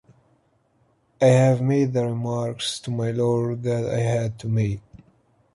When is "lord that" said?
3.11-3.85